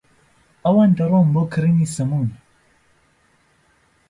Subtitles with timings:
[0.63, 2.27] ئەوان دەڕۆن بۆ کرینی سەموون.